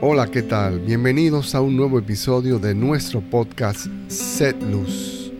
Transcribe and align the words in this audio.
Hola, 0.00 0.30
¿qué 0.30 0.42
tal? 0.42 0.78
Bienvenidos 0.78 1.56
a 1.56 1.60
un 1.60 1.76
nuevo 1.76 1.98
episodio 1.98 2.60
de 2.60 2.72
nuestro 2.72 3.20
podcast 3.20 3.88
Set 4.06 4.62
Luz. 4.62 5.32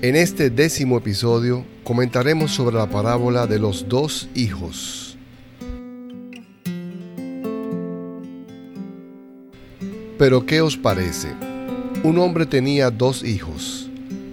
En 0.00 0.16
este 0.16 0.48
décimo 0.48 0.96
episodio 0.96 1.66
comentaremos 1.84 2.50
sobre 2.50 2.76
la 2.76 2.88
parábola 2.88 3.46
de 3.46 3.58
los 3.58 3.90
dos 3.90 4.30
hijos. 4.34 5.18
Pero 10.16 10.46
¿qué 10.46 10.62
os 10.62 10.78
parece? 10.78 11.28
Un 12.04 12.16
hombre 12.20 12.46
tenía 12.46 12.90
dos 12.90 13.22
hijos. 13.22 13.90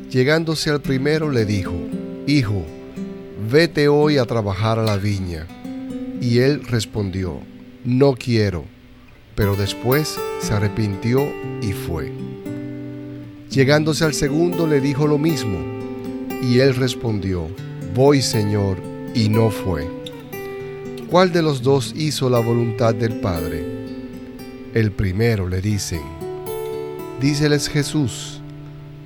Llegándose 0.10 0.70
al 0.70 0.80
primero 0.80 1.30
le 1.30 1.44
dijo, 1.44 1.76
Hijo, 2.26 2.64
vete 3.52 3.90
hoy 3.90 4.18
a 4.18 4.24
trabajar 4.24 4.80
a 4.80 4.84
la 4.84 4.96
viña. 4.96 5.46
Y 6.22 6.40
él 6.40 6.64
respondió, 6.66 7.40
no 7.84 8.14
quiero. 8.16 8.66
Pero 9.36 9.56
después 9.56 10.18
se 10.42 10.54
arrepintió 10.54 11.28
y 11.62 11.72
fue. 11.72 12.12
Llegándose 13.52 14.04
al 14.04 14.14
segundo 14.14 14.68
le 14.68 14.82
dijo 14.82 15.08
lo 15.08 15.18
mismo. 15.18 15.60
Y 16.42 16.60
él 16.60 16.76
respondió, 16.76 17.48
voy 17.94 18.22
Señor, 18.22 18.78
y 19.14 19.30
no 19.30 19.50
fue. 19.50 19.88
¿Cuál 21.10 21.32
de 21.32 21.42
los 21.42 21.62
dos 21.62 21.94
hizo 21.96 22.30
la 22.30 22.40
voluntad 22.40 22.94
del 22.94 23.20
Padre? 23.20 23.64
El 24.74 24.92
primero 24.92 25.48
le 25.48 25.62
dicen. 25.62 26.02
Díceles 27.22 27.70
Jesús, 27.70 28.42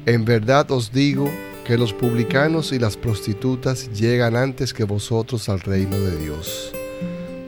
en 0.06 0.26
verdad 0.26 0.70
os 0.72 0.92
digo 0.92 1.30
que 1.66 1.78
los 1.78 1.94
publicanos 1.94 2.72
y 2.74 2.80
las 2.80 2.98
prostitutas 2.98 3.92
llegan 3.94 4.36
antes 4.36 4.74
que 4.74 4.84
vosotros 4.84 5.48
al 5.48 5.60
reino 5.60 5.98
de 5.98 6.18
Dios. 6.18 6.74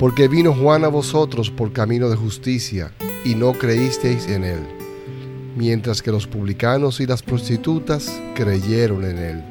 Porque 0.04 0.28
vino 0.28 0.54
Juan 0.54 0.84
a 0.84 0.90
vosotros 0.90 1.50
por 1.50 1.72
camino 1.72 2.10
de 2.10 2.18
justicia, 2.18 2.92
y 3.24 3.36
no 3.36 3.54
creísteis 3.54 4.28
en 4.28 4.44
él, 4.44 4.60
mientras 5.56 6.02
que 6.02 6.12
los 6.12 6.28
publicanos 6.28 7.00
y 7.00 7.06
las 7.06 7.24
prostitutas 7.24 8.12
creyeron 8.36 9.06
en 9.06 9.18
él. 9.18 9.44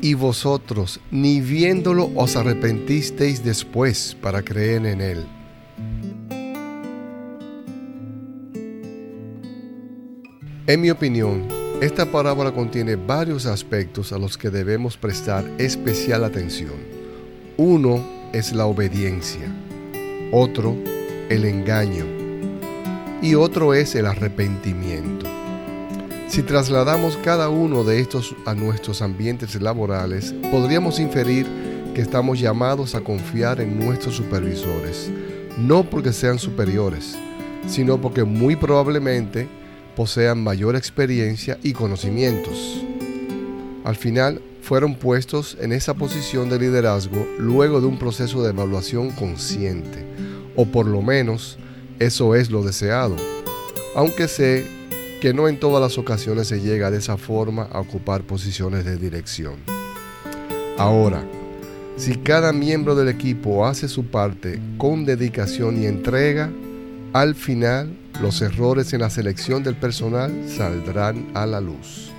Y 0.00 0.14
vosotros, 0.14 0.98
ni 1.10 1.42
viéndolo, 1.42 2.10
os 2.14 2.36
arrepentisteis 2.36 3.44
después 3.44 4.16
para 4.18 4.40
creer 4.40 4.86
en 4.86 5.00
él. 5.02 5.26
En 10.66 10.80
mi 10.80 10.88
opinión, 10.88 11.46
esta 11.82 12.10
parábola 12.10 12.50
contiene 12.52 12.96
varios 12.96 13.44
aspectos 13.44 14.14
a 14.14 14.18
los 14.18 14.38
que 14.38 14.48
debemos 14.48 14.96
prestar 14.96 15.44
especial 15.58 16.24
atención. 16.24 16.72
Uno 17.58 18.16
es 18.32 18.52
la 18.52 18.66
obediencia, 18.66 19.54
otro 20.38 20.76
el 21.30 21.46
engaño 21.46 22.04
y 23.22 23.34
otro 23.36 23.72
es 23.72 23.94
el 23.94 24.04
arrepentimiento. 24.04 25.24
Si 26.28 26.42
trasladamos 26.42 27.16
cada 27.24 27.48
uno 27.48 27.84
de 27.84 28.00
estos 28.00 28.34
a 28.44 28.54
nuestros 28.54 29.00
ambientes 29.00 29.58
laborales, 29.62 30.34
podríamos 30.50 31.00
inferir 31.00 31.46
que 31.94 32.02
estamos 32.02 32.38
llamados 32.38 32.94
a 32.94 33.00
confiar 33.00 33.62
en 33.62 33.80
nuestros 33.80 34.16
supervisores, 34.16 35.10
no 35.56 35.88
porque 35.88 36.12
sean 36.12 36.38
superiores, 36.38 37.16
sino 37.66 37.98
porque 37.98 38.24
muy 38.24 38.56
probablemente 38.56 39.48
posean 39.96 40.44
mayor 40.44 40.76
experiencia 40.76 41.56
y 41.62 41.72
conocimientos. 41.72 42.84
Al 43.84 43.96
final, 43.96 44.42
fueron 44.66 44.96
puestos 44.96 45.56
en 45.60 45.70
esa 45.70 45.94
posición 45.94 46.50
de 46.50 46.58
liderazgo 46.58 47.24
luego 47.38 47.80
de 47.80 47.86
un 47.86 48.00
proceso 48.00 48.42
de 48.42 48.50
evaluación 48.50 49.12
consciente, 49.12 50.04
o 50.56 50.66
por 50.66 50.86
lo 50.86 51.02
menos 51.02 51.58
eso 51.98 52.34
es 52.34 52.50
lo 52.50 52.62
deseado, 52.62 53.16
aunque 53.94 54.28
sé 54.28 54.66
que 55.20 55.32
no 55.32 55.48
en 55.48 55.58
todas 55.58 55.80
las 55.80 55.98
ocasiones 55.98 56.48
se 56.48 56.60
llega 56.60 56.90
de 56.90 56.98
esa 56.98 57.16
forma 57.16 57.68
a 57.72 57.80
ocupar 57.80 58.22
posiciones 58.22 58.84
de 58.84 58.96
dirección. 58.96 59.54
Ahora, 60.78 61.24
si 61.96 62.16
cada 62.16 62.52
miembro 62.52 62.94
del 62.94 63.08
equipo 63.08 63.66
hace 63.66 63.88
su 63.88 64.06
parte 64.06 64.60
con 64.76 65.06
dedicación 65.06 65.82
y 65.82 65.86
entrega, 65.86 66.50
al 67.14 67.34
final 67.34 67.96
los 68.20 68.42
errores 68.42 68.92
en 68.92 69.00
la 69.00 69.08
selección 69.08 69.62
del 69.62 69.76
personal 69.76 70.30
saldrán 70.48 71.30
a 71.32 71.46
la 71.46 71.60
luz. 71.60 72.12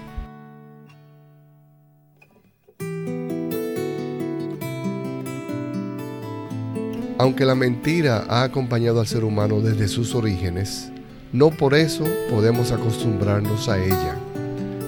Aunque 7.19 7.45
la 7.45 7.55
mentira 7.55 8.25
ha 8.29 8.43
acompañado 8.43 8.99
al 8.99 9.07
ser 9.07 9.23
humano 9.23 9.59
desde 9.59 9.87
sus 9.87 10.13
orígenes, 10.13 10.91
no 11.33 11.49
por 11.49 11.73
eso 11.73 12.05
podemos 12.29 12.71
acostumbrarnos 12.71 13.69
a 13.69 13.83
ella. 13.83 14.15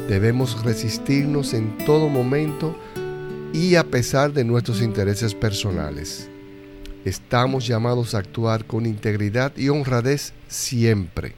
Debemos 0.08 0.64
resistirnos 0.64 1.54
en 1.54 1.78
todo 1.86 2.08
momento 2.08 2.76
y 3.52 3.76
a 3.76 3.84
pesar 3.84 4.32
de 4.32 4.44
nuestros 4.44 4.82
intereses 4.82 5.34
personales. 5.34 6.30
Estamos 7.04 7.66
llamados 7.66 8.14
a 8.14 8.20
actuar 8.20 8.66
con 8.66 8.86
integridad 8.86 9.52
y 9.58 9.70
honradez 9.70 10.34
siempre. 10.48 11.34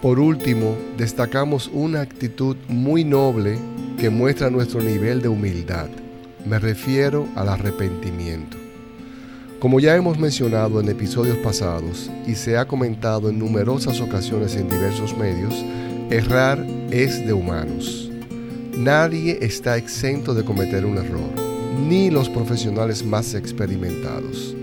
Por 0.00 0.20
último, 0.20 0.76
destacamos 0.96 1.68
una 1.72 2.00
actitud 2.00 2.56
muy 2.68 3.04
noble 3.04 3.58
que 3.98 4.10
muestra 4.10 4.50
nuestro 4.50 4.80
nivel 4.80 5.20
de 5.20 5.28
humildad. 5.28 5.88
Me 6.46 6.58
refiero 6.58 7.26
al 7.34 7.48
arrepentimiento. 7.48 8.63
Como 9.64 9.80
ya 9.80 9.96
hemos 9.96 10.18
mencionado 10.18 10.78
en 10.78 10.90
episodios 10.90 11.38
pasados 11.38 12.10
y 12.26 12.34
se 12.34 12.58
ha 12.58 12.68
comentado 12.68 13.30
en 13.30 13.38
numerosas 13.38 13.98
ocasiones 14.02 14.56
en 14.56 14.68
diversos 14.68 15.16
medios, 15.16 15.54
errar 16.10 16.62
es 16.90 17.26
de 17.26 17.32
humanos. 17.32 18.10
Nadie 18.76 19.38
está 19.40 19.78
exento 19.78 20.34
de 20.34 20.44
cometer 20.44 20.84
un 20.84 20.98
error, 20.98 21.30
ni 21.88 22.10
los 22.10 22.28
profesionales 22.28 23.06
más 23.06 23.32
experimentados. 23.32 24.54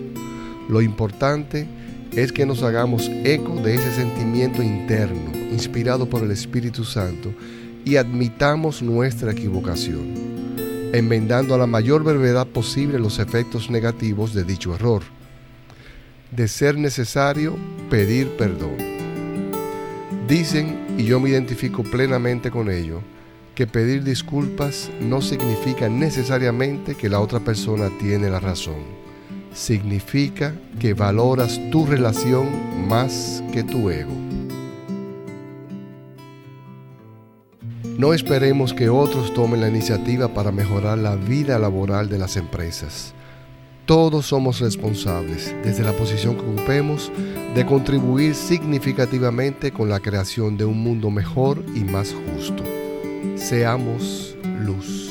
Lo 0.69 0.83
importante 0.83 1.65
es 2.15 2.31
que 2.31 2.45
nos 2.45 2.61
hagamos 2.61 3.09
eco 3.23 3.55
de 3.55 3.73
ese 3.73 3.91
sentimiento 3.93 4.61
interno, 4.61 5.31
inspirado 5.51 6.07
por 6.07 6.21
el 6.21 6.29
Espíritu 6.29 6.85
Santo, 6.85 7.33
y 7.83 7.95
admitamos 7.95 8.83
nuestra 8.83 9.31
equivocación 9.31 10.40
enmendando 10.93 11.55
a 11.55 11.57
la 11.57 11.67
mayor 11.67 12.03
brevedad 12.03 12.47
posible 12.47 12.99
los 12.99 13.19
efectos 13.19 13.69
negativos 13.69 14.33
de 14.33 14.43
dicho 14.43 14.75
error. 14.75 15.03
De 16.31 16.47
ser 16.47 16.77
necesario, 16.77 17.55
pedir 17.89 18.29
perdón. 18.37 18.77
Dicen, 20.27 20.95
y 20.97 21.03
yo 21.03 21.19
me 21.19 21.29
identifico 21.29 21.83
plenamente 21.83 22.51
con 22.51 22.69
ello, 22.69 23.01
que 23.55 23.67
pedir 23.67 24.03
disculpas 24.03 24.89
no 25.01 25.21
significa 25.21 25.89
necesariamente 25.89 26.95
que 26.95 27.09
la 27.09 27.19
otra 27.19 27.39
persona 27.39 27.89
tiene 27.99 28.29
la 28.29 28.39
razón. 28.39 29.01
Significa 29.53 30.55
que 30.79 30.93
valoras 30.93 31.59
tu 31.71 31.85
relación 31.85 32.47
más 32.87 33.43
que 33.51 33.63
tu 33.63 33.89
ego. 33.89 34.30
No 38.01 38.15
esperemos 38.15 38.73
que 38.73 38.89
otros 38.89 39.31
tomen 39.31 39.61
la 39.61 39.69
iniciativa 39.69 40.27
para 40.27 40.51
mejorar 40.51 40.97
la 40.97 41.15
vida 41.15 41.59
laboral 41.59 42.09
de 42.09 42.17
las 42.17 42.35
empresas. 42.35 43.13
Todos 43.85 44.25
somos 44.25 44.59
responsables, 44.59 45.53
desde 45.63 45.83
la 45.83 45.93
posición 45.93 46.33
que 46.33 46.41
ocupemos, 46.41 47.11
de 47.53 47.63
contribuir 47.63 48.33
significativamente 48.33 49.71
con 49.71 49.87
la 49.87 49.99
creación 49.99 50.57
de 50.57 50.65
un 50.65 50.79
mundo 50.79 51.11
mejor 51.11 51.63
y 51.75 51.81
más 51.81 52.11
justo. 52.11 52.63
Seamos 53.35 54.35
luz. 54.65 55.10